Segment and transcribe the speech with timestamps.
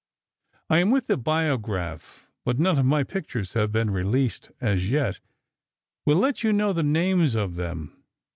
[0.67, 5.19] I am with the Biograph, but none of my pictures have been released as yet;
[6.07, 8.01] will let you know the names of them.